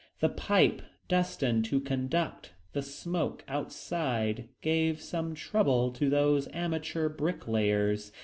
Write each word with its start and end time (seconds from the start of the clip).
The 0.19 0.29
pipe 0.29 0.81
destined 1.07 1.63
to 1.65 1.79
conduct 1.79 2.53
the 2.73 2.81
smoke 2.81 3.43
outside 3.47 4.49
gave 4.61 4.99
some 4.99 5.35
trouble 5.35 5.91
to 5.91 6.09
these 6.09 6.47
amateur 6.51 7.07
bricklayers. 7.07 8.11